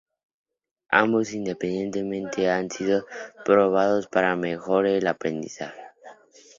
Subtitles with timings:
[0.89, 3.05] Ambos independientemente han sido
[3.45, 5.79] probados para mejorar el aprendizaje.